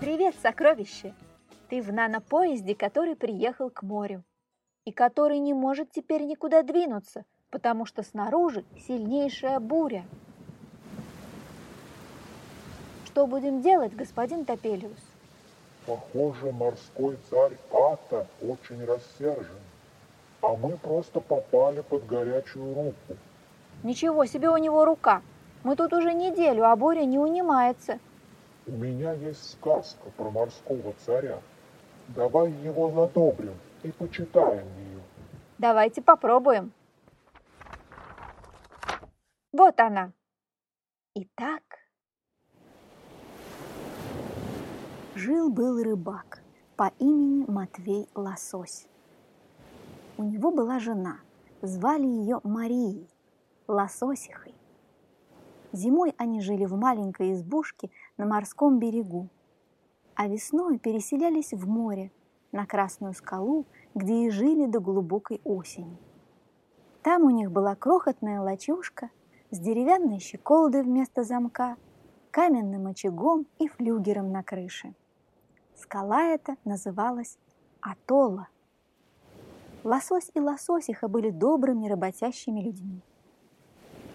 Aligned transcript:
Привет, 0.00 0.34
сокровище! 0.42 1.14
Ты 1.68 1.82
в 1.82 1.92
нано-поезде, 1.92 2.74
который 2.74 3.16
приехал 3.16 3.70
к 3.70 3.82
морю 3.82 4.22
и 4.84 4.92
который 4.92 5.38
не 5.38 5.54
может 5.54 5.90
теперь 5.90 6.24
никуда 6.24 6.62
двинуться, 6.62 7.24
потому 7.50 7.86
что 7.86 8.02
снаружи 8.02 8.64
сильнейшая 8.86 9.60
буря. 9.60 10.04
Что 13.06 13.26
будем 13.26 13.62
делать, 13.62 13.96
господин 13.96 14.44
Топелиус? 14.44 15.13
Похоже, 15.86 16.50
морской 16.52 17.18
царь 17.28 17.58
Ата 17.70 18.26
очень 18.40 18.84
рассержен, 18.84 19.60
а 20.40 20.56
мы 20.56 20.78
просто 20.78 21.20
попали 21.20 21.82
под 21.82 22.06
горячую 22.06 22.74
руку. 22.74 23.18
Ничего 23.82 24.24
себе 24.24 24.48
у 24.48 24.56
него 24.56 24.84
рука! 24.84 25.22
Мы 25.62 25.76
тут 25.76 25.92
уже 25.94 26.12
неделю, 26.12 26.64
а 26.64 26.76
буря 26.76 27.04
не 27.04 27.18
унимается. 27.18 27.98
У 28.66 28.72
меня 28.72 29.12
есть 29.12 29.52
сказка 29.52 30.10
про 30.16 30.30
морского 30.30 30.94
царя. 31.04 31.40
Давай 32.08 32.50
его 32.50 32.90
задобрим 32.90 33.54
и 33.82 33.90
почитаем 33.90 34.66
ее. 34.78 35.02
Давайте 35.58 36.02
попробуем. 36.02 36.72
Вот 39.52 39.78
она. 39.80 40.12
Итак, 41.14 41.62
жил-был 45.14 45.80
рыбак 45.80 46.42
по 46.76 46.90
имени 46.98 47.44
Матвей 47.48 48.08
Лосось. 48.16 48.88
У 50.18 50.24
него 50.24 50.50
была 50.50 50.80
жена, 50.80 51.18
звали 51.62 52.06
ее 52.06 52.40
Марией, 52.42 53.08
Лососихой. 53.68 54.54
Зимой 55.72 56.14
они 56.18 56.40
жили 56.40 56.64
в 56.64 56.74
маленькой 56.76 57.32
избушке 57.34 57.90
на 58.16 58.26
морском 58.26 58.80
берегу, 58.80 59.28
а 60.16 60.26
весной 60.26 60.78
переселялись 60.78 61.52
в 61.52 61.68
море, 61.68 62.10
на 62.50 62.66
Красную 62.66 63.14
скалу, 63.14 63.66
где 63.94 64.26
и 64.26 64.30
жили 64.30 64.66
до 64.66 64.80
глубокой 64.80 65.40
осени. 65.44 65.96
Там 67.02 67.22
у 67.22 67.30
них 67.30 67.52
была 67.52 67.76
крохотная 67.76 68.40
лачушка 68.40 69.10
с 69.50 69.58
деревянной 69.60 70.18
щеколдой 70.18 70.82
вместо 70.82 71.22
замка, 71.22 71.76
каменным 72.30 72.88
очагом 72.88 73.46
и 73.58 73.68
флюгером 73.68 74.32
на 74.32 74.42
крыше. 74.42 74.94
Скала 75.84 76.22
эта 76.22 76.56
называлась 76.64 77.36
Атолла. 77.82 78.48
Лосось 79.84 80.30
и 80.32 80.40
лососиха 80.40 81.08
были 81.08 81.28
добрыми 81.28 81.86
работящими 81.86 82.60
людьми. 82.60 83.02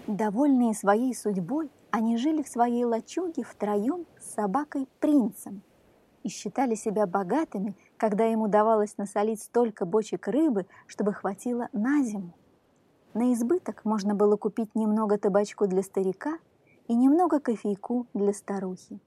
Довольные 0.07 0.73
своей 0.73 1.13
судьбой, 1.13 1.69
они 1.91 2.17
жили 2.17 2.41
в 2.41 2.47
своей 2.47 2.85
лачуге 2.85 3.43
втроем 3.43 4.07
с 4.19 4.33
собакой-принцем 4.33 5.61
и 6.23 6.29
считали 6.29 6.73
себя 6.73 7.05
богатыми, 7.05 7.77
когда 7.97 8.25
им 8.25 8.41
удавалось 8.41 8.97
насолить 8.97 9.43
столько 9.43 9.85
бочек 9.85 10.27
рыбы, 10.27 10.65
чтобы 10.87 11.13
хватило 11.13 11.69
на 11.71 12.03
зиму. 12.03 12.33
На 13.13 13.31
избыток 13.31 13.85
можно 13.85 14.15
было 14.15 14.37
купить 14.37 14.73
немного 14.73 15.19
табачку 15.19 15.67
для 15.67 15.83
старика 15.83 16.39
и 16.87 16.95
немного 16.95 17.39
кофейку 17.39 18.07
для 18.15 18.33
старухи. 18.33 18.99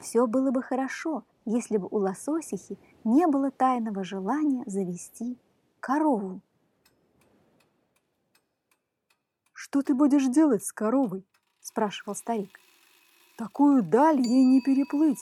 Все 0.00 0.26
было 0.26 0.50
бы 0.50 0.62
хорошо, 0.62 1.24
если 1.44 1.76
бы 1.76 1.86
у 1.90 1.98
лососихи 1.98 2.78
не 3.04 3.26
было 3.26 3.50
тайного 3.50 4.02
желания 4.02 4.64
завести 4.66 5.38
корову. 5.78 6.40
«Что 9.52 9.82
ты 9.82 9.94
будешь 9.94 10.26
делать 10.26 10.64
с 10.64 10.72
коровой?»– 10.72 11.26
спрашивал 11.60 12.14
старик. 12.14 12.58
«Такую 13.36 13.82
даль 13.82 14.20
ей 14.20 14.44
не 14.44 14.62
переплыть, 14.62 15.20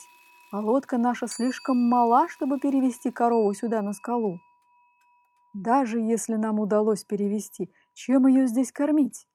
а 0.51 0.61
лодка 0.61 0.97
наша 0.97 1.27
слишком 1.27 1.77
мала, 1.77 2.29
чтобы 2.29 2.59
перевести 2.59 3.11
корову 3.11 3.53
сюда 3.53 3.81
на 3.81 3.91
скалу. 3.93 4.39
Даже 5.53 5.99
если 5.99 6.35
нам 6.35 6.59
удалось 6.59 7.03
перевести, 7.03 7.69
чем 7.93 8.27
ее 8.27 8.47
здесь 8.47 8.71
кормить?» 8.71 9.27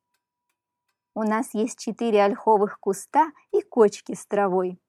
«У 1.14 1.22
нас 1.22 1.52
есть 1.52 1.78
четыре 1.78 2.24
ольховых 2.24 2.80
куста 2.80 3.30
и 3.52 3.60
кочки 3.60 4.14
с 4.14 4.26
травой». 4.26 4.80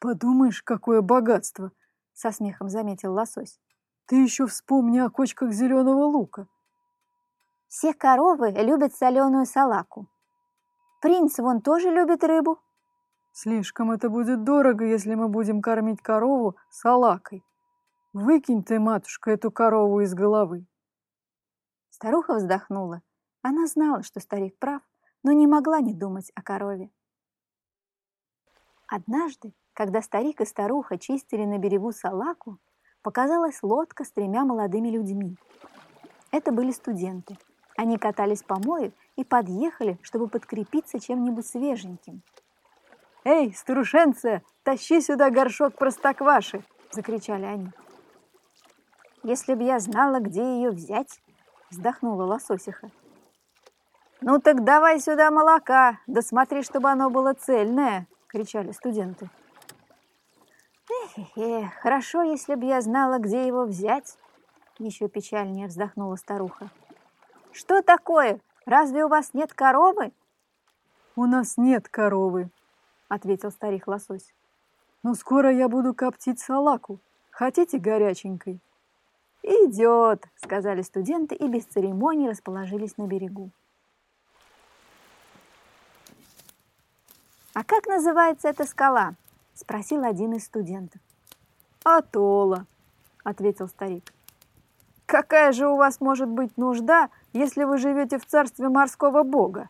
«Подумаешь, 0.00 0.62
какое 0.62 1.02
богатство!»– 1.02 1.72
со 2.14 2.32
смехом 2.32 2.70
заметил 2.70 3.12
лосось. 3.12 3.60
«Ты 4.06 4.16
еще 4.16 4.46
вспомни 4.46 4.98
о 4.98 5.10
кочках 5.10 5.52
зеленого 5.52 6.04
лука». 6.06 6.48
Все 7.68 7.94
коровы 7.94 8.50
любят 8.50 8.94
соленую 8.96 9.46
салаку. 9.46 10.08
Принц 11.00 11.38
вон 11.38 11.60
тоже 11.60 11.90
любит 11.90 12.24
рыбу. 12.24 12.58
Слишком 13.32 13.92
это 13.92 14.08
будет 14.08 14.42
дорого, 14.42 14.84
если 14.84 15.14
мы 15.14 15.28
будем 15.28 15.62
кормить 15.62 16.02
корову 16.02 16.56
салакой. 16.68 17.44
Выкинь 18.12 18.64
ты, 18.64 18.80
матушка, 18.80 19.30
эту 19.30 19.52
корову 19.52 20.00
из 20.00 20.14
головы. 20.14 20.66
Старуха 21.90 22.34
вздохнула. 22.34 23.02
Она 23.42 23.66
знала, 23.66 24.02
что 24.02 24.18
старик 24.18 24.58
прав, 24.58 24.82
но 25.22 25.30
не 25.30 25.46
могла 25.46 25.80
не 25.80 25.94
думать 25.94 26.32
о 26.34 26.42
корове. 26.42 26.90
Однажды, 28.88 29.54
когда 29.80 30.02
старик 30.02 30.42
и 30.42 30.44
старуха 30.44 30.98
чистили 30.98 31.46
на 31.46 31.56
берегу 31.56 31.90
салаку, 31.90 32.58
показалась 33.00 33.62
лодка 33.62 34.04
с 34.04 34.12
тремя 34.12 34.44
молодыми 34.44 34.90
людьми. 34.90 35.38
Это 36.30 36.52
были 36.52 36.70
студенты– 36.70 37.38
они 37.80 37.96
катались 37.96 38.42
по 38.42 38.56
морю 38.56 38.92
и 39.16 39.24
подъехали, 39.24 39.98
чтобы 40.02 40.28
подкрепиться 40.28 41.00
чем-нибудь 41.00 41.46
свеженьким. 41.46 42.20
«Эй, 43.24 43.54
старушенция, 43.54 44.42
тащи 44.64 45.00
сюда 45.00 45.30
горшок 45.30 45.76
простокваши!»– 45.76 46.62
закричали 46.90 47.46
они. 47.46 47.70
«Если 49.22 49.54
б 49.54 49.64
я 49.64 49.78
знала, 49.78 50.20
где 50.20 50.42
ее 50.42 50.72
взять!»– 50.72 51.22
вздохнула 51.70 52.24
лососиха. 52.24 52.90
«Ну 54.20 54.40
так 54.40 54.62
давай 54.62 55.00
сюда 55.00 55.30
молока, 55.30 56.00
да 56.06 56.20
смотри, 56.20 56.62
чтобы 56.62 56.90
оно 56.90 57.08
было 57.08 57.32
цельное!»– 57.32 58.06
кричали 58.26 58.72
студенты. 58.72 59.30
«Эх, 61.36 61.72
хорошо, 61.74 62.22
если 62.22 62.54
б 62.54 62.66
я 62.66 62.80
знала, 62.80 63.18
где 63.18 63.46
его 63.46 63.64
взять!»– 63.64 64.16
еще 64.78 65.08
печальнее 65.08 65.66
вздохнула 65.66 66.16
старуха. 66.16 66.70
Что 67.52 67.82
такое? 67.82 68.40
Разве 68.64 69.04
у 69.04 69.08
вас 69.08 69.34
нет 69.34 69.52
коровы? 69.52 70.12
У 71.16 71.26
нас 71.26 71.56
нет 71.56 71.88
коровы, 71.88 72.50
ответил 73.08 73.50
старик 73.50 73.88
лосось. 73.88 74.32
Но 75.02 75.14
скоро 75.14 75.52
я 75.52 75.68
буду 75.68 75.94
коптить 75.94 76.38
салаку. 76.38 77.00
Хотите 77.30 77.78
горяченькой? 77.78 78.60
Идет, 79.42 80.28
сказали 80.36 80.82
студенты 80.82 81.34
и 81.34 81.48
без 81.48 81.64
церемоний 81.64 82.28
расположились 82.28 82.96
на 82.98 83.06
берегу. 83.06 83.50
«А 87.52 87.64
как 87.64 87.86
называется 87.86 88.48
эта 88.48 88.64
скала?»– 88.64 89.14
спросил 89.60 90.04
один 90.04 90.32
из 90.32 90.44
студентов. 90.44 91.00
«Атола»,– 91.84 92.66
ответил 93.24 93.68
старик. 93.68 94.12
«Какая 95.06 95.52
же 95.52 95.68
у 95.68 95.76
вас 95.76 96.00
может 96.00 96.28
быть 96.28 96.56
нужда 96.56 97.08
если 97.32 97.64
вы 97.64 97.78
живете 97.78 98.18
в 98.18 98.26
царстве 98.26 98.68
морского 98.68 99.22
бога?» 99.22 99.68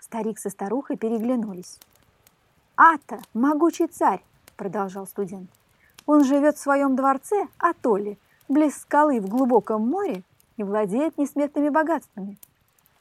Старик 0.00 0.38
со 0.38 0.50
старухой 0.50 0.96
переглянулись. 0.96 1.78
«Ата, 2.76 3.20
могучий 3.34 3.86
царь!»– 3.86 4.24
продолжал 4.56 5.06
студент. 5.06 5.50
«Он 6.06 6.24
живет 6.24 6.56
в 6.56 6.60
своем 6.60 6.96
дворце, 6.96 7.48
Атоле, 7.58 8.16
близ 8.48 8.78
скалы 8.78 9.20
в 9.20 9.28
глубоком 9.28 9.86
море 9.86 10.22
и 10.56 10.62
владеет 10.62 11.18
несметными 11.18 11.68
богатствами. 11.68 12.38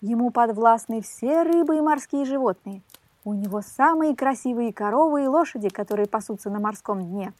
Ему 0.01 0.29
подвластны 0.29 1.01
все 1.01 1.43
рыбы 1.43 1.77
и 1.77 1.81
морские 1.81 2.25
животные. 2.25 2.81
У 3.27 3.33
него 3.33 3.61
самые 3.61 4.15
красивые 4.15 4.71
коровы 4.71 5.25
и 5.25 5.27
лошади, 5.27 5.67
которые 5.69 6.07
пасутся 6.07 6.49
на 6.49 6.59
морском 6.59 7.01
дне. 7.01 7.33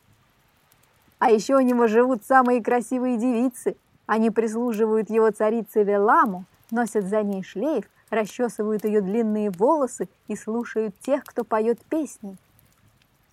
А 1.17 1.31
еще 1.31 1.55
у 1.55 1.61
него 1.61 1.87
живут 1.87 2.25
самые 2.25 2.61
красивые 2.61 3.17
девицы– 3.17 3.75
они 4.07 4.31
прислуживают 4.31 5.09
его 5.09 5.29
царице 5.31 5.83
Веламу, 5.83 6.45
носят 6.71 7.05
за 7.05 7.21
ней 7.23 7.43
шлейф, 7.43 7.85
расчесывают 8.09 8.85
ее 8.85 9.01
длинные 9.01 9.51
волосы 9.51 10.07
и 10.29 10.35
слушают 10.35 10.97
тех, 11.01 11.23
кто 11.25 11.43
поет 11.43 11.79
песни. 11.85 12.37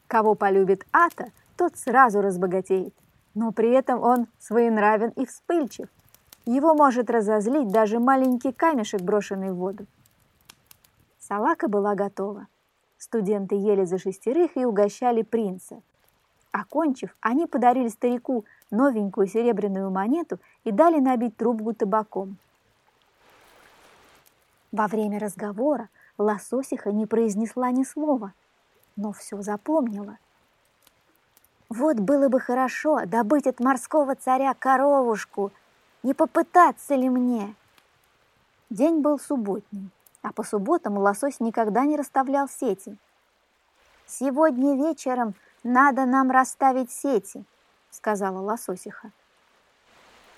Кого 0.09 0.35
полюбит 0.35 0.85
Ата, 0.93 1.29
тот 1.57 1.77
сразу 1.77 2.21
разбогатеет, 2.21 2.93
но 3.35 3.53
при 3.53 3.71
этом 3.71 4.03
он 4.03 4.27
своенравен 4.41 5.11
и 5.11 5.25
вспыльчив. 5.25 5.87
Его 6.45 6.75
может 6.75 7.09
разозлить 7.09 7.69
даже 7.69 8.01
маленький 8.01 8.53
камешек, 8.53 9.01
брошенный 9.01 9.53
в 9.53 9.57
воду. 9.57 9.87
Салака 11.27 11.69
была 11.69 11.95
готова. 11.95 12.49
Студенты 12.99 13.55
ели 13.55 13.85
за 13.85 13.99
шестерых 13.99 14.59
и 14.59 14.67
угощали 14.67 15.23
принца. 15.23 15.81
Окончив, 16.53 17.17
они 17.21 17.47
подарили 17.47 17.89
старику 17.89 18.45
новенькую 18.71 19.27
серебряную 19.27 19.91
монету 19.91 20.39
и 20.65 20.71
дали 20.71 21.01
набить 21.01 21.35
трубку 21.39 21.73
табаком. 21.73 22.37
Во 24.71 24.87
время 24.87 25.19
разговора 25.19 25.89
лососиха 26.19 26.93
не 26.93 27.07
произнесла 27.07 27.71
ни 27.71 27.85
слова, 27.85 28.35
но 28.95 29.13
все 29.13 29.41
запомнила. 29.41 30.19
Вот 31.71 32.01
было 32.01 32.29
бы 32.29 32.39
хорошо 32.39 33.07
добыть 33.07 33.47
от 33.47 33.61
морского 33.61 34.15
царя 34.15 34.53
коровушку, 34.53 35.53
не 36.03 36.13
попытаться 36.13 36.95
ли 36.95 37.09
мне? 37.09 37.55
День 38.69 39.01
был 39.01 39.19
субботний, 39.19 39.91
а 40.25 40.33
по 40.33 40.43
субботам 40.43 40.97
лосось 40.97 41.39
никогда 41.39 41.85
не 41.85 41.97
расставлял 41.97 42.49
сети. 42.49 42.97
«Сегодня 44.07 44.75
вечером 44.75 45.35
надо 45.63 46.07
нам 46.07 46.31
расставить 46.31 46.91
сети»,— 46.91 47.45
сказала 47.91 48.41
лососиха. 48.41 49.11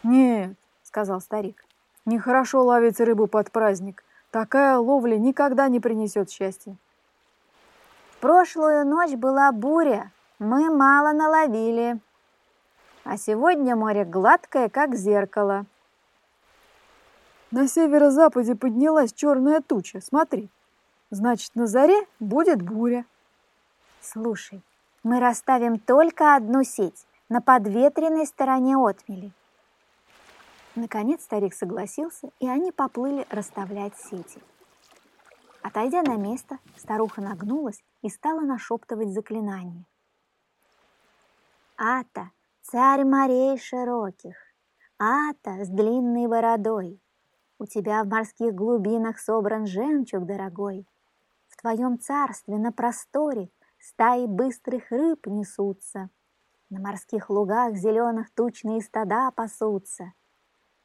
«Нет»,— 0.02 0.56
сказал 0.82 1.20
старик,— 1.20 1.64
«нехорошо 2.04 2.64
ловить 2.64 3.00
рыбу 3.00 3.28
под 3.28 3.52
праздник. 3.52 4.04
Такая 4.32 4.76
ловля 4.76 5.16
никогда 5.18 5.68
не 5.68 5.78
принесет 5.78 6.30
счастья». 6.30 6.76
«В 8.10 8.16
прошлую 8.16 8.84
ночь 8.86 9.14
была 9.14 9.52
буря, 9.52 10.10
мы 10.40 10.68
мало 10.68 11.12
наловили, 11.12 12.00
а 13.04 13.16
сегодня 13.16 13.76
море 13.76 14.04
гладкое, 14.04 14.68
как 14.68 14.96
зеркало». 14.96 15.64
На 17.56 17.68
северо-западе 17.68 18.54
поднялась 18.54 19.14
черная 19.14 19.62
туча, 19.62 20.02
смотри. 20.02 20.50
Значит, 21.08 21.54
на 21.54 21.66
заре 21.66 22.06
будет 22.20 22.60
буря. 22.60 23.06
Слушай, 24.02 24.60
мы 25.02 25.20
расставим 25.20 25.78
только 25.78 26.36
одну 26.36 26.64
сеть 26.64 27.06
на 27.30 27.40
подветренной 27.40 28.26
стороне 28.26 28.76
отмели. 28.76 29.32
Наконец 30.74 31.22
старик 31.22 31.54
согласился, 31.54 32.28
и 32.40 32.46
они 32.46 32.72
поплыли 32.72 33.26
расставлять 33.30 33.96
сети. 33.96 34.38
Отойдя 35.62 36.02
на 36.02 36.16
место, 36.16 36.58
старуха 36.76 37.22
нагнулась 37.22 37.82
и 38.02 38.10
стала 38.10 38.40
нашептывать 38.40 39.14
заклинание. 39.14 39.86
«Ата, 41.78 42.32
царь 42.60 43.04
морей 43.04 43.56
широких, 43.56 44.36
Ата 44.98 45.64
с 45.64 45.68
длинной 45.68 46.26
бородой, 46.26 47.00
У 47.58 47.64
тебя 47.64 48.04
в 48.04 48.08
морских 48.08 48.54
глубинах 48.54 49.18
собран 49.18 49.66
жемчуг 49.66 50.26
дорогой, 50.26 50.86
В 51.48 51.56
твоем 51.56 51.98
царстве 51.98 52.58
на 52.58 52.70
просторе 52.70 53.48
Стаи 53.78 54.26
быстрых 54.26 54.90
рыб 54.90 55.26
несутся, 55.26 56.10
На 56.68 56.80
морских 56.80 57.30
лугах 57.30 57.74
зеленых 57.76 58.30
тучные 58.32 58.82
стада 58.82 59.30
пасутся. 59.30 60.12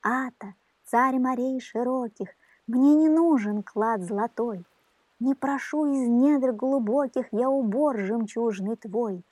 Ата, 0.01 0.53
царь 0.85 1.19
морей 1.19 1.59
широких, 1.59 2.29
Мне 2.68 2.95
не 2.95 3.09
нужен 3.09 3.63
клад 3.63 4.03
золотой, 4.03 4.63
Не 5.19 5.35
прошу 5.35 5.88
из 5.88 6.07
недр 6.07 6.53
глубоких 6.53 7.27
Я 7.33 7.50
убор 7.50 8.00
жемчужный 8.00 8.77
твой. 8.77 9.25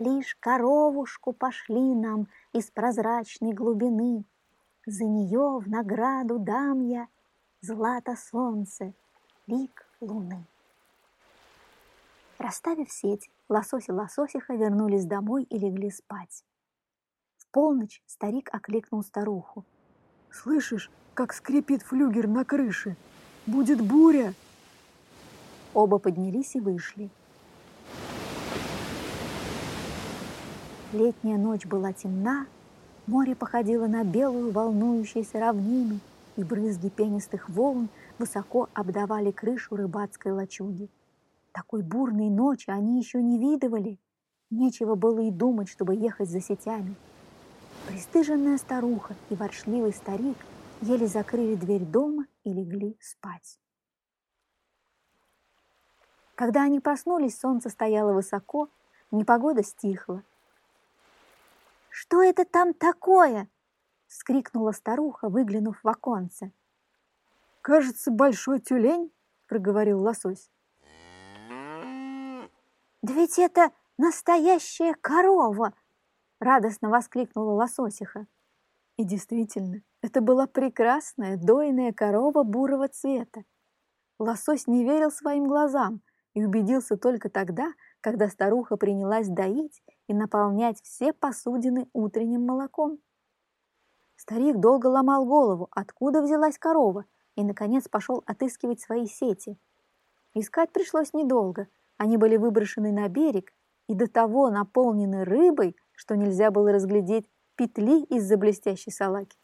Лишь 0.00 0.34
коровушку 0.40 1.32
пошли 1.32 1.94
нам 1.94 2.26
Из 2.52 2.72
прозрачной 2.72 3.52
глубины, 3.52 4.24
За 4.86 5.04
нее 5.04 5.58
в 5.58 5.68
награду 5.68 6.38
дам 6.38 6.80
я 6.80 7.08
Злато 7.62 8.14
солнце, 8.16 8.92
лик 9.48 9.88
луны. 10.00 10.44
Расставив 12.38 12.92
сеть, 12.92 13.28
лосось 13.48 13.88
и 13.88 13.92
лососиха 13.92 14.54
вернулись 14.54 15.04
домой 15.04 15.44
и 15.44 15.58
легли 15.58 15.90
спать. 15.90 16.44
В 17.38 17.48
полночь 17.48 18.02
старик 18.06 18.48
окликнул 18.52 19.02
старуху. 19.02 19.64
«Слышишь, 20.30 20.90
как 21.14 21.32
скрипит 21.32 21.82
флюгер 21.82 22.28
на 22.28 22.44
крыше? 22.44 22.96
Будет 23.46 23.80
буря!» 23.80 24.34
Оба 25.74 25.98
поднялись 25.98 26.54
и 26.54 26.60
вышли. 26.60 27.10
Летняя 30.92 31.38
ночь 31.38 31.66
была 31.66 31.92
темна, 31.92 32.46
море 33.06 33.34
походило 33.34 33.86
на 33.86 34.04
белую 34.04 34.52
волнующуюся 34.52 35.40
равнину, 35.40 36.00
и 36.36 36.44
брызги 36.44 36.88
пенистых 36.88 37.48
волн 37.48 37.88
высоко 38.18 38.68
обдавали 38.74 39.30
крышу 39.30 39.76
рыбацкой 39.76 40.32
лачуги. 40.32 40.88
Такой 41.52 41.82
бурной 41.82 42.28
ночи 42.28 42.70
они 42.70 42.98
еще 42.98 43.22
не 43.22 43.38
видывали. 43.38 43.98
Нечего 44.50 44.94
было 44.94 45.20
и 45.20 45.30
думать, 45.30 45.68
чтобы 45.68 45.94
ехать 45.94 46.28
за 46.28 46.40
сетями. 46.40 46.94
Престыженная 47.88 48.58
старуха 48.58 49.14
и 49.30 49.34
воршливый 49.34 49.92
старик 49.92 50.36
еле 50.82 51.06
закрыли 51.06 51.54
дверь 51.54 51.84
дома 51.84 52.26
и 52.44 52.52
легли 52.52 52.96
спать. 53.00 53.58
Когда 56.34 56.64
они 56.64 56.80
проснулись, 56.80 57.38
солнце 57.38 57.70
стояло 57.70 58.12
высоко, 58.12 58.68
непогода 59.10 59.62
стихла. 59.62 60.22
«Что 61.98 62.22
это 62.22 62.44
там 62.44 62.74
такое?»— 62.74 63.48
скрикнула 64.06 64.72
старуха, 64.72 65.30
выглянув 65.30 65.82
в 65.82 65.88
оконце. 65.88 66.52
«Кажется, 67.62 68.10
большой 68.10 68.60
тюлень»,— 68.60 69.10
проговорил 69.48 70.02
лосось. 70.02 70.50
«Да 73.00 73.14
ведь 73.14 73.38
это 73.38 73.70
настоящая 73.96 74.92
корова!»— 75.00 75.72
радостно 76.38 76.90
воскликнула 76.90 77.52
лососиха. 77.52 78.26
И 78.98 79.04
действительно, 79.04 79.80
это 80.02 80.20
была 80.20 80.46
прекрасная 80.46 81.38
дойная 81.38 81.94
корова 81.94 82.42
бурого 82.42 82.88
цвета. 82.88 83.44
Лосось 84.18 84.66
не 84.66 84.84
верил 84.84 85.10
своим 85.10 85.46
глазам 85.46 86.02
и 86.34 86.44
убедился 86.44 86.98
только 86.98 87.30
тогда, 87.30 87.72
когда 88.02 88.28
старуха 88.28 88.76
принялась 88.76 89.28
доить 89.28 89.82
и 90.08 90.14
наполнять 90.14 90.80
все 90.82 91.12
посудины 91.12 91.88
утренним 91.92 92.46
молоком. 92.46 92.98
Старик 94.16 94.58
долго 94.58 94.86
ломал 94.86 95.26
голову, 95.26 95.68
откуда 95.70 96.22
взялась 96.22 96.58
корова, 96.58 97.04
и, 97.34 97.44
наконец, 97.44 97.88
пошел 97.88 98.22
отыскивать 98.26 98.80
свои 98.80 99.06
сети. 99.06 99.58
Искать 100.34 100.72
пришлось 100.72 101.12
недолго. 101.12 101.68
Они 101.98 102.16
были 102.16 102.36
выброшены 102.36 102.92
на 102.92 103.08
берег 103.08 103.52
и 103.88 103.94
до 103.94 104.06
того 104.06 104.50
наполнены 104.50 105.24
рыбой, 105.24 105.76
что 105.92 106.16
нельзя 106.16 106.50
было 106.50 106.72
разглядеть 106.72 107.28
петли 107.56 108.02
из-за 108.04 108.36
блестящей 108.36 108.90
салаки. 108.90 109.38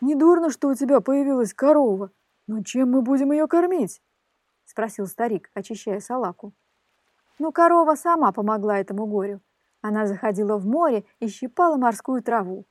«Недурно, 0.00 0.50
что 0.50 0.68
у 0.68 0.74
тебя 0.74 1.00
появилась 1.00 1.54
корова, 1.54 2.10
но 2.46 2.62
чем 2.62 2.90
мы 2.90 3.02
будем 3.02 3.32
ее 3.32 3.46
кормить?»— 3.46 4.02
спросил 4.64 5.06
старик, 5.06 5.50
очищая 5.54 6.00
салаку. 6.00 6.52
Но 7.38 7.52
корова 7.52 7.94
сама 7.94 8.32
помогла 8.32 8.78
этому 8.78 9.06
горю. 9.06 9.40
Она 9.82 10.06
заходила 10.06 10.56
в 10.56 10.66
море 10.66 11.04
и 11.20 11.28
щипала 11.28 11.76
морскую 11.76 12.22
траву. 12.22 12.64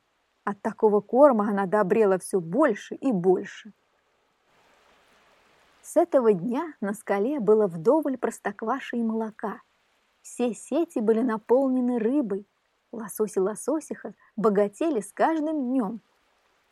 От 0.44 0.62
такого 0.62 1.02
корма 1.02 1.50
она 1.50 1.66
добрела 1.66 2.20
все 2.20 2.40
больше 2.40 2.96
и 2.96 3.12
больше. 3.12 3.74
С 5.82 5.98
этого 5.98 6.34
дня 6.34 6.74
на 6.82 6.94
скале 6.94 7.40
было 7.40 7.68
вдоволь 7.68 8.18
простокваши 8.18 8.98
и 8.98 9.04
молока. 9.04 9.62
Все 10.22 10.54
сети 10.54 11.00
были 11.00 11.22
наполнены 11.22 12.00
рыбой. 12.00 12.48
Лосось 12.92 13.38
и 13.38 13.40
лососиха 13.40 14.14
богатели 14.36 15.00
с 15.00 15.12
каждым 15.12 15.66
днем. 15.66 16.02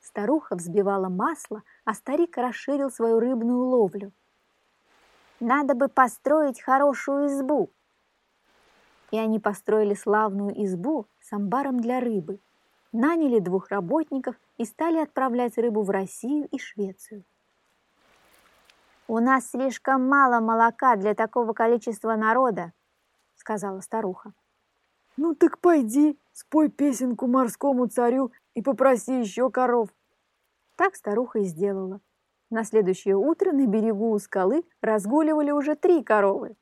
Старуха 0.02 0.56
взбивала 0.56 1.10
масло, 1.10 1.64
а 1.86 1.94
старик 1.94 2.38
расширил 2.38 2.92
свою 2.92 3.20
рыбную 3.20 3.60
ловлю. 3.60 4.12
«Надо 5.40 5.76
бы 5.76 5.88
построить 5.88 6.62
хорошую 6.62 7.28
избу!» 7.28 7.70
И 9.14 9.18
они 9.20 9.40
построили 9.40 9.94
славную 9.94 10.60
избу 10.66 11.06
с 11.20 11.32
амбаром 11.34 11.80
для 11.80 12.00
рыбы, 12.00 12.40
наняли 12.92 13.38
двух 13.38 13.70
работников 13.70 14.36
и 14.58 14.66
стали 14.66 14.98
отправлять 14.98 15.56
рыбу 15.60 15.84
в 15.84 15.92
Россию 15.92 16.48
и 16.50 16.58
Швецию. 16.58 17.24
«У 19.08 19.20
нас 19.20 19.52
слишком 19.52 20.10
мало 20.10 20.40
молока 20.40 20.96
для 20.96 21.14
такого 21.14 21.54
количества 21.54 22.16
народа»,— 22.16 22.74
сказала 23.36 23.82
старуха. 23.82 24.34
«Ну 25.16 25.36
так 25.36 25.60
пойди, 25.60 26.18
спой 26.32 26.70
песенку 26.70 27.28
морскому 27.28 27.86
царю 27.86 28.32
и 28.56 28.64
попроси 28.64 29.20
еще 29.20 29.52
коров». 29.52 29.90
Так 30.76 30.96
старуха 30.96 31.38
и 31.38 31.44
сделала. 31.44 32.02
На 32.50 32.64
следующее 32.64 33.16
утро 33.16 33.52
на 33.52 33.68
берегу 33.68 34.10
у 34.10 34.18
скалы 34.18 34.66
разгуливали 34.82 35.52
уже 35.52 35.76
три 35.76 36.04
коровы. 36.04 36.56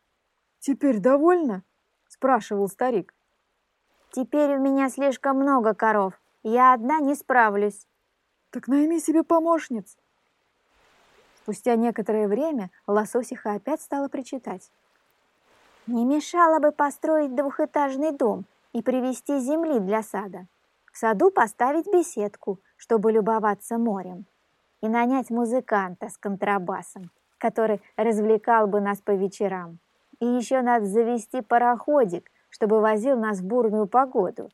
«Теперь 0.60 1.00
довольна?»— 1.00 1.64
спрашивал 2.22 2.70
старик. 2.70 3.16
«Теперь 4.12 4.56
у 4.56 4.60
меня 4.60 4.90
слишком 4.90 5.38
много 5.38 5.74
коров. 5.74 6.14
Я 6.44 6.74
одна 6.74 7.00
не 7.00 7.16
справлюсь». 7.16 7.88
«Так 8.52 8.68
найми 8.68 9.00
себе 9.00 9.24
помощниц», 9.24 9.98
Спустя 11.42 11.76
некоторое 11.76 12.28
время 12.28 12.70
лососиха 12.86 13.54
опять 13.54 13.82
стала 13.82 14.08
причитать. 14.08 14.72
«Не 15.88 16.06
мешало 16.06 16.60
бы 16.60 16.72
построить 16.72 17.34
двухэтажный 17.34 18.12
дом 18.12 18.46
и 18.72 18.84
привезти 18.84 19.40
земли 19.40 19.80
для 19.80 20.04
сада. 20.04 20.46
В 20.94 20.98
саду 20.98 21.32
поставить 21.32 21.88
беседку, 21.88 22.60
чтобы 22.78 23.12
любоваться 23.12 23.80
морем. 23.80 24.26
И 24.82 24.88
нанять 24.88 25.32
музыканта 25.32 26.10
с 26.10 26.18
контрабасом, 26.20 27.10
который 27.40 27.82
развлекал 27.98 28.68
бы 28.68 28.80
нас 28.80 29.02
по 29.02 29.12
вечерам. 29.12 29.80
И 30.22 30.26
еще 30.26 30.62
надо 30.62 30.86
завести 30.86 31.42
пароходик, 31.42 32.32
чтобы 32.50 32.80
возил 32.80 33.18
нас 33.20 33.40
в 33.40 33.46
бурную 33.46 33.88
погоду. 33.88 34.50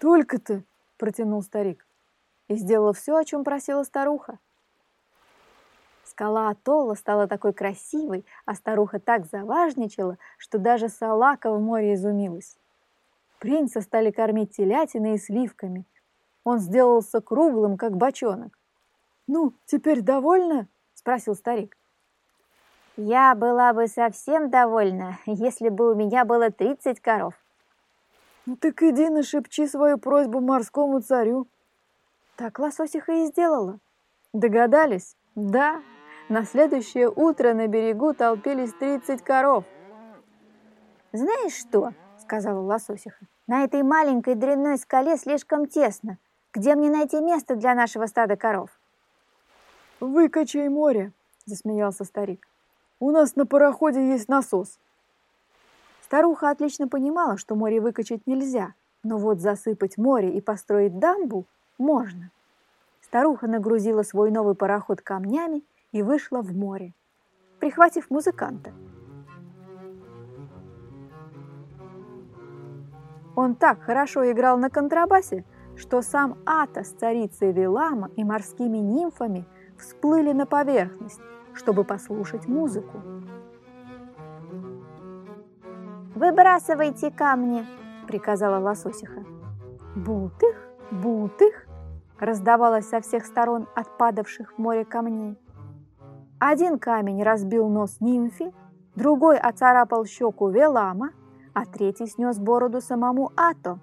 «Только-то!»– 0.00 0.64
протянул 0.98 1.42
старик 1.42 1.86
и 2.48 2.56
сделал 2.56 2.92
все, 2.92 3.16
о 3.16 3.24
чем 3.24 3.44
просила 3.44 3.82
старуха. 3.84 4.38
Скала 6.04 6.50
Атолла 6.50 6.94
стала 6.94 7.26
такой 7.26 7.52
красивой, 7.52 8.26
а 8.44 8.54
старуха 8.54 8.98
так 8.98 9.26
заважничала, 9.26 10.18
что 10.36 10.58
даже 10.58 10.88
Салака 10.88 11.50
в 11.50 11.60
море 11.60 11.94
изумилась. 11.94 12.58
Принца 13.38 13.80
стали 13.80 14.10
кормить 14.10 14.54
телятиной 14.56 15.14
и 15.14 15.18
сливками. 15.18 15.86
Он 16.44 16.58
сделался 16.58 17.20
круглым, 17.20 17.76
как 17.76 17.96
бочонок. 17.96 18.58
«Ну, 19.26 19.54
теперь 19.66 20.02
довольна?»– 20.02 20.68
спросил 20.94 21.34
старик. 21.34 21.76
«Я 22.96 23.34
была 23.34 23.72
бы 23.72 23.86
совсем 23.86 24.50
довольна, 24.50 25.18
если 25.26 25.70
бы 25.70 25.92
у 25.92 25.94
меня 25.94 26.24
было 26.24 26.50
тридцать 26.50 27.00
коров». 27.00 27.34
«Ну 28.44 28.56
так 28.56 28.82
иди 28.82 29.08
нашепчи 29.08 29.66
свою 29.66 29.98
просьбу 29.98 30.40
морскому 30.40 31.00
царю». 31.00 31.46
Так 32.36 32.58
лососиха 32.58 33.12
и 33.12 33.26
сделала. 33.26 33.78
Догадались? 34.32 35.16
Да, 35.34 35.82
на 36.28 36.44
следующее 36.44 37.10
утро 37.10 37.52
на 37.52 37.66
берегу 37.66 38.14
толпились 38.14 38.72
тридцать 38.72 39.22
коров. 39.22 39.64
«Знаешь 41.12 41.54
что?»— 41.54 41.92
сказала 42.18 42.60
лососиха. 42.60 43.26
«На 43.46 43.64
этой 43.64 43.82
маленькой 43.82 44.34
дрянной 44.34 44.78
скале 44.78 45.16
слишком 45.16 45.66
тесно. 45.66 46.18
Где 46.54 46.74
мне 46.74 46.90
найти 46.90 47.20
место 47.20 47.54
для 47.54 47.74
нашего 47.74 48.06
стада 48.06 48.36
коров?» 48.36 48.70
«Выкачай 50.00 50.68
море!»— 50.68 51.12
засмеялся 51.44 52.04
старик. 52.04 52.48
«У 53.02 53.10
нас 53.10 53.34
на 53.34 53.46
пароходе 53.46 54.12
есть 54.12 54.28
насос». 54.28 54.78
Старуха 56.02 56.50
отлично 56.50 56.86
понимала, 56.86 57.36
что 57.36 57.56
море 57.56 57.80
выкачать 57.80 58.28
нельзя, 58.28 58.74
но 59.02 59.18
вот 59.18 59.40
засыпать 59.40 59.98
море 59.98 60.30
и 60.30 60.40
построить 60.40 61.00
дамбу 61.00 61.46
можно. 61.78 62.30
Старуха 63.00 63.48
нагрузила 63.48 64.04
свой 64.04 64.30
новый 64.30 64.54
пароход 64.54 65.00
камнями 65.00 65.64
и 65.90 66.00
вышла 66.00 66.42
в 66.42 66.56
море, 66.56 66.92
прихватив 67.58 68.08
музыканта. 68.08 68.70
Он 73.34 73.56
так 73.56 73.82
хорошо 73.82 74.30
играл 74.30 74.58
на 74.58 74.70
контрабасе, 74.70 75.44
что 75.74 76.02
сам 76.02 76.38
Ата 76.46 76.84
с 76.84 76.90
царицей 76.92 77.50
Вилама 77.50 78.12
и 78.14 78.22
морскими 78.22 78.78
нимфами 78.78 79.44
всплыли 79.76 80.30
на 80.30 80.46
поверхность, 80.46 81.20
чтобы 81.54 81.84
послушать 81.84 82.46
музыку. 82.46 83.00
«Выбрасывайте 86.14 87.10
камни!»– 87.10 87.66
приказала 88.06 88.58
лососиха. 88.58 89.24
Бултых, 89.96 90.56
бултых 90.90 91.66
раздавалось 92.18 92.88
со 92.88 93.00
всех 93.00 93.26
сторон 93.26 93.66
от 93.74 93.98
падавших 93.98 94.52
в 94.52 94.58
море 94.58 94.84
камней. 94.84 95.38
Один 96.38 96.78
камень 96.78 97.22
разбил 97.22 97.68
нос 97.68 97.96
нимфи, 98.00 98.52
другой 98.94 99.38
оцарапал 99.38 100.04
щеку 100.04 100.48
Велама, 100.48 101.10
а 101.54 101.64
третий 101.66 102.06
снес 102.06 102.38
бороду 102.38 102.80
самому 102.80 103.30
Ато. 103.36 103.78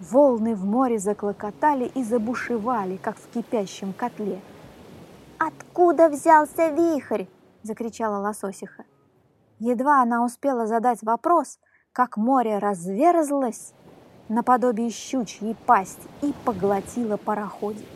Волны 0.00 0.54
в 0.54 0.64
море 0.64 0.98
заклокотали 0.98 1.84
и 1.84 2.02
забушевали, 2.02 2.96
как 2.96 3.16
в 3.16 3.28
кипящем 3.28 3.92
котле. 3.92 4.40
«Откуда 5.44 6.08
взялся 6.08 6.68
вихрь?»– 6.68 7.26
закричала 7.64 8.18
лососиха. 8.18 8.84
Едва 9.58 10.00
она 10.00 10.24
успела 10.24 10.68
задать 10.68 11.02
вопрос, 11.02 11.58
как 11.92 12.16
море 12.16 12.58
разверзлось 12.58 13.72
наподобие 14.28 14.90
щучьей 14.90 15.56
пасти 15.66 16.08
и 16.20 16.32
поглотило 16.44 17.16
пароходик. 17.16 17.88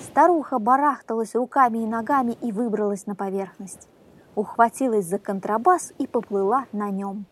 Старуха 0.00 0.60
барахталась 0.60 1.34
руками 1.34 1.78
и 1.78 1.86
ногами 1.86 2.38
и 2.40 2.52
выбралась 2.52 3.06
на 3.06 3.16
поверхность. 3.16 3.88
Ухватилась 4.36 5.06
за 5.06 5.18
контрабас 5.18 5.92
и 5.98 6.06
поплыла 6.06 6.66
на 6.70 6.90
нем. 6.90 7.26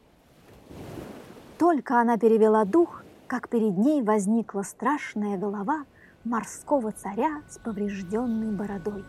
Только 1.57 2.01
она 2.01 2.19
перевела 2.19 2.65
дух, 2.65 3.05
как 3.29 3.49
перед 3.49 3.79
ней 3.79 4.03
возникла 4.03 4.63
страшная 4.63 5.39
голова 5.39 5.85
морского 6.25 6.91
царя 6.91 7.43
с 7.49 7.59
поврежденной 7.59 8.51
бородой. 8.51 9.05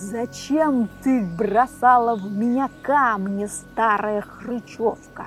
«Зачем 0.00 0.88
ты 1.02 1.24
бросала 1.24 2.14
в 2.14 2.30
меня 2.30 2.70
камни, 2.82 3.46
старая 3.46 4.20
хрычевка? 4.20 5.26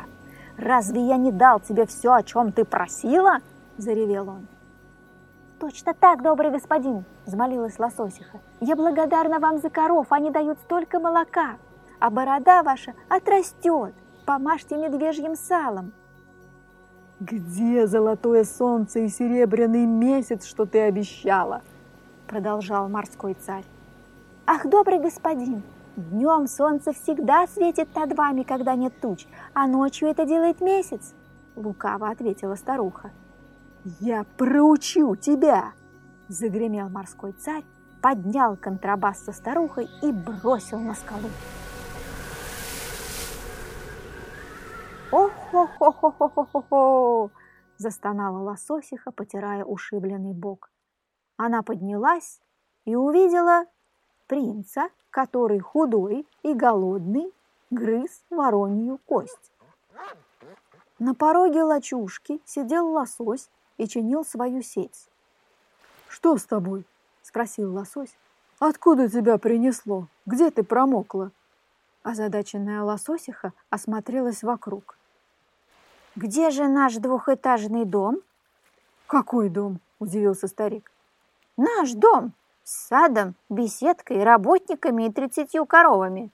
Разве 0.57 1.05
я 1.07 1.17
не 1.17 1.33
дал 1.33 1.59
тебе 1.59 1.85
все, 1.85 2.13
о 2.13 2.23
чем 2.23 2.53
ты 2.53 2.63
просила?»– 2.63 3.39
заревел 3.77 4.29
он. 4.29 4.47
«Точно 5.59 5.93
так, 5.93 6.21
добрый 6.21 6.51
господин!»– 6.51 7.03
взмолилась 7.25 7.79
лососиха. 7.79 8.39
«Я 8.61 8.77
благодарна 8.77 9.39
вам 9.39 9.57
за 9.57 9.69
коров, 9.69 10.07
они 10.09 10.31
дают 10.31 10.57
столько 10.59 11.01
молока, 11.01 11.57
а 11.99 12.09
борода 12.09 12.63
ваша 12.63 12.93
отрастет, 13.09 13.93
помажьте 14.25 14.77
медвежьим 14.77 15.35
салом». 15.35 15.91
«Где 17.19 17.87
золотое 17.87 18.45
солнце 18.45 18.99
и 18.99 19.09
серебряный 19.09 19.85
месяц, 19.85 20.45
что 20.45 20.65
ты 20.65 20.79
обещала?»– 20.79 21.61
продолжал 22.27 22.87
морской 22.87 23.33
царь. 23.33 23.65
«Ах, 24.48 24.65
добрый 24.65 24.98
господин, 25.00 25.62
днем 25.95 26.48
солнце 26.48 26.93
всегда 26.93 27.45
светит 27.48 27.93
над 27.95 28.17
вами, 28.17 28.41
когда 28.41 28.74
нет 28.75 29.00
туч, 29.00 29.27
а 29.53 29.67
ночью 29.67 30.10
это 30.10 30.25
делает 30.25 30.62
месяц»,– 30.62 31.13
лукаво 31.55 32.10
ответила 32.10 32.55
старуха. 32.55 33.12
«Я 34.00 34.25
проучу 34.38 35.15
тебя!»– 35.15 35.74
загремел 36.27 36.89
морской 36.89 37.33
царь, 37.33 37.63
поднял 38.01 38.57
контрабас 38.57 39.24
со 39.24 39.31
старухой 39.31 39.88
и 40.01 40.12
бросил 40.12 40.79
на 40.79 40.95
скалу. 40.95 41.29
«Ох-хо-хо-хо-хо-хо-хо!»– 45.12 47.29
застонала 47.77 48.39
лососиха, 48.39 49.12
потирая 49.12 49.63
ушибленный 49.63 50.33
бок. 50.33 50.71
Она 51.38 51.62
поднялась 51.62 52.41
и 52.86 52.95
увидела 52.95 53.65
принца, 54.31 54.88
который 55.09 55.59
худой 55.59 56.25
и 56.41 56.53
голодный 56.53 57.33
грыз 57.69 58.23
воронью 58.29 58.97
кость. 59.05 59.51
На 61.00 61.13
пороге 61.13 61.63
лачушки 61.63 62.39
сидел 62.45 62.91
лосось 62.91 63.50
и 63.77 63.89
чинил 63.89 64.23
свою 64.23 64.61
сеть. 64.61 65.09
«Что 66.07 66.38
с 66.38 66.45
тобой?»– 66.45 66.85
спросил 67.21 67.73
лосось. 67.73 68.15
«Откуда 68.59 69.09
тебя 69.09 69.38
принесло? 69.38 70.07
Где 70.25 70.50
ты 70.50 70.63
промокла?» 70.63 71.31
Озадаченная 72.01 72.83
лососиха 72.83 73.51
осмотрелась 73.69 74.43
вокруг. 74.43 74.97
«Где 76.15 76.51
же 76.51 76.69
наш 76.69 76.95
двухэтажный 76.95 77.83
дом?» 77.83 78.21
«Какой 79.07 79.50
дом?»– 79.50 79.81
удивился 80.00 80.47
старик. 80.47 80.89
«Наш 81.57 81.91
дом! 81.91 82.31
С 82.71 82.87
садом, 82.87 83.35
беседкой, 83.49 84.23
работниками 84.23 85.07
и 85.07 85.11
тридцатью 85.11 85.65
коровами!» 85.65 86.31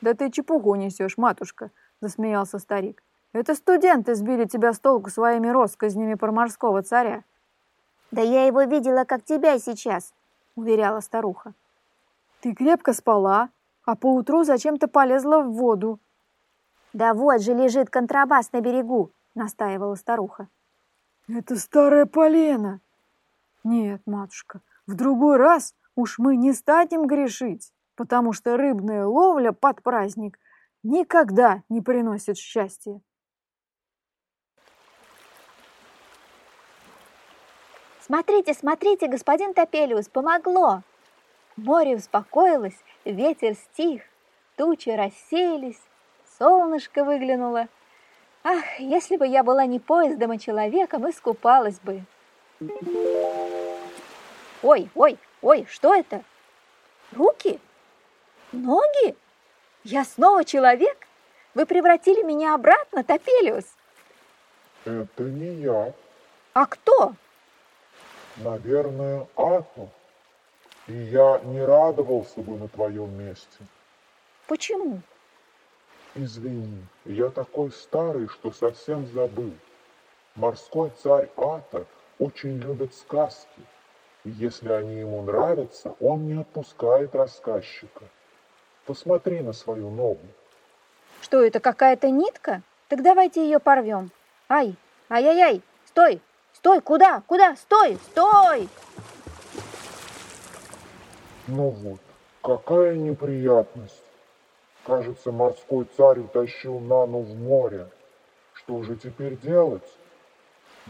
«Да 0.00 0.14
ты 0.14 0.30
чепуху 0.30 0.74
несешь, 0.74 1.18
матушка!»– 1.18 1.70
засмеялся 2.00 2.58
старик. 2.58 3.02
Это 3.34 3.54
студенты 3.54 4.14
сбили 4.14 4.46
тебя 4.46 4.72
с 4.72 4.78
толку 4.78 5.10
своими 5.10 5.48
россказнями 5.48 6.14
про 6.14 6.32
морского 6.32 6.82
царя. 6.82 7.24
Да 8.10 8.22
я 8.22 8.46
его 8.46 8.62
видела, 8.62 9.04
как 9.04 9.22
тебя 9.22 9.58
сейчас, 9.58 10.14
уверяла 10.56 11.00
старуха. 11.00 11.52
Ты 12.40 12.54
крепко 12.54 12.94
спала, 12.94 13.50
а 13.84 13.96
поутру 13.96 14.44
зачем-то 14.44 14.88
полезла 14.88 15.42
в 15.42 15.52
воду. 15.52 16.00
Да 16.94 17.12
вот 17.12 17.42
же 17.42 17.52
лежит 17.52 17.90
контрабас 17.90 18.50
на 18.52 18.62
берегу, 18.62 19.10
настаивала 19.34 19.94
старуха. 19.94 20.48
Это 21.28 21.56
старая 21.56 22.06
полена. 22.06 22.80
Нет, 23.62 24.00
матушка, 24.06 24.62
в 24.88 24.94
другой 24.94 25.36
раз 25.36 25.74
уж 25.94 26.18
мы 26.18 26.36
не 26.36 26.52
станем 26.52 27.06
грешить, 27.06 27.72
потому 27.94 28.32
что 28.32 28.56
рыбная 28.56 29.04
ловля 29.04 29.52
под 29.52 29.82
праздник 29.82 30.38
никогда 30.82 31.62
не 31.68 31.80
приносит 31.82 32.38
счастья. 32.38 33.00
«Смотрите, 38.00 38.54
смотрите, 38.54 39.06
господин 39.06 39.52
Топелиус, 39.52 40.08
помогло!» 40.08 40.82
Море 41.56 41.96
успокоилось, 41.96 42.82
ветер 43.04 43.54
стих. 43.54 44.02
тучи 44.56 44.88
рассеялись, 44.88 45.82
солнышко 46.38 47.04
выглянуло. 47.04 47.68
Ах, 48.42 48.64
если 48.78 49.18
бы 49.18 49.26
я 49.26 49.44
была 49.44 49.66
не 49.66 49.78
поездом, 49.78 50.30
а 50.30 50.38
человеком, 50.38 51.10
искупалась 51.10 51.78
бы. 51.80 52.04
Ой, 54.62 54.90
ой, 54.94 55.18
ой, 55.40 55.66
что 55.70 55.94
это? 55.94 56.24
Руки? 57.12 57.60
Ноги? 58.52 59.14
Я 59.84 60.04
снова 60.04 60.44
человек? 60.44 61.06
Вы 61.54 61.64
превратили 61.64 62.22
меня 62.22 62.54
обратно, 62.54 63.04
Топелиус? 63.04 63.64
Это 64.84 65.22
не 65.22 65.54
я. 65.62 65.92
А 66.54 66.66
кто? 66.66 67.14
Наверное, 68.36 69.26
Ату. 69.36 69.90
И 70.86 70.92
я 70.92 71.40
не 71.44 71.62
радовался 71.62 72.40
бы 72.40 72.56
на 72.58 72.68
твоем 72.68 73.12
месте. 73.18 73.58
Почему? 74.46 75.00
Извини, 76.14 76.84
я 77.04 77.28
такой 77.28 77.70
старый, 77.70 78.28
что 78.28 78.50
совсем 78.50 79.06
забыл. 79.08 79.52
Морской 80.34 80.90
царь 81.02 81.28
Ата 81.36 81.84
очень 82.18 82.58
любит 82.58 82.94
сказки. 82.94 83.62
И 84.24 84.30
если 84.30 84.70
они 84.72 84.96
ему 84.96 85.22
нравятся, 85.22 85.94
он 86.00 86.26
не 86.26 86.40
отпускает 86.40 87.14
рассказчика. 87.14 88.04
Посмотри 88.84 89.40
на 89.40 89.52
свою 89.52 89.90
ногу. 89.90 90.26
Что 91.20 91.42
это, 91.42 91.60
какая-то 91.60 92.10
нитка? 92.10 92.62
Так 92.88 93.02
давайте 93.02 93.42
ее 93.44 93.58
порвем. 93.58 94.10
Ай, 94.48 94.74
ай-яй-яй, 95.10 95.62
стой, 95.86 96.20
стой, 96.54 96.80
куда, 96.80 97.22
куда, 97.26 97.54
стой, 97.56 97.98
стой! 98.10 98.68
Ну 101.46 101.68
вот, 101.70 102.00
какая 102.42 102.94
неприятность. 102.94 104.02
Кажется, 104.84 105.32
морской 105.32 105.86
царь 105.96 106.20
утащил 106.20 106.78
Нану 106.80 107.20
в 107.20 107.34
море. 107.36 107.88
Что 108.54 108.82
же 108.82 108.96
теперь 108.96 109.36
делать? 109.36 109.86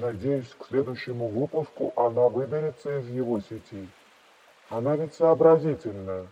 Надеюсь, 0.00 0.54
к 0.56 0.66
следующему 0.66 1.26
выпуску 1.26 1.92
она 1.96 2.28
выберется 2.28 3.00
из 3.00 3.08
его 3.08 3.40
сетей. 3.40 3.88
Она 4.70 4.94
ведь 4.94 5.14
сообразительная. 5.14 6.28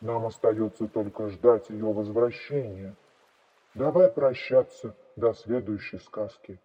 Нам 0.00 0.26
остается 0.26 0.88
только 0.88 1.28
ждать 1.28 1.70
ее 1.70 1.92
возвращения. 1.92 2.96
Давай 3.74 4.10
прощаться 4.10 4.96
до 5.14 5.34
следующей 5.34 5.98
сказки. 5.98 6.58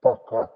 Пока. 0.00 0.50